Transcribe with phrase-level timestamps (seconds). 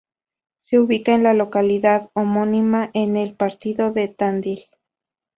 [0.61, 4.61] Se ubica en la localidad homónima, en el Partido de Tandil.